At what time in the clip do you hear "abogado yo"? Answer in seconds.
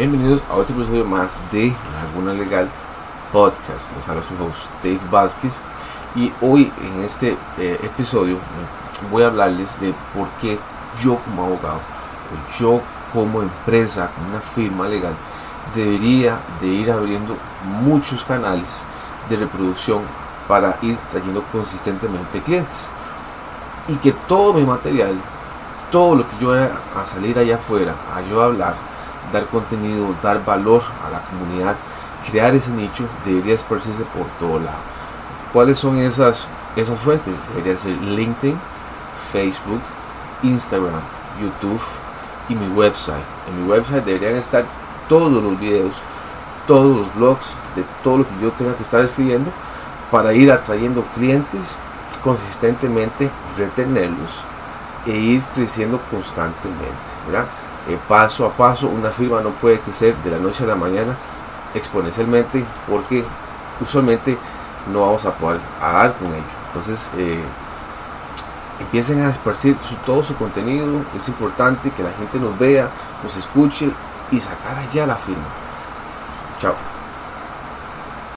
11.44-12.80